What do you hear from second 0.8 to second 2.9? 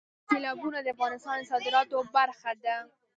د افغانستان د صادراتو برخه ده.